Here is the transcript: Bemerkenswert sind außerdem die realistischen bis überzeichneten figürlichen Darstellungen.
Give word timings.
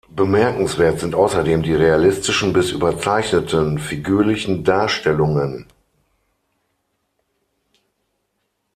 Bemerkenswert 0.09 0.99
sind 0.99 1.13
außerdem 1.13 1.61
die 1.61 1.75
realistischen 1.75 2.53
bis 2.53 2.71
überzeichneten 2.71 3.77
figürlichen 3.77 4.63
Darstellungen. 4.63 5.67